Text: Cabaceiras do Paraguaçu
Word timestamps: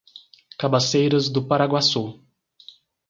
Cabaceiras 0.57 1.29
do 1.29 1.45
Paraguaçu 1.47 2.19